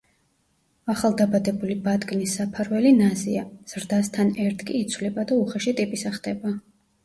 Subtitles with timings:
[0.93, 6.59] ახალდაბადებული ბატკნის საფარველი ნაზია, ზრდასთან ერთ კი იცვლება და უხეში ტიპისა ხდება.